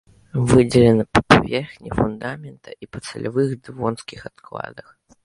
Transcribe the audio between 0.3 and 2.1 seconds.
Выдзелена па паверхні